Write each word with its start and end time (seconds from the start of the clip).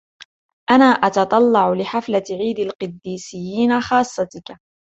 أنا 0.71 0.85
أتتطلع 0.85 1.73
لحفلة 1.73 2.23
عيد 2.31 2.59
القديسيين 2.59 3.81
خاصتك. 3.81 4.57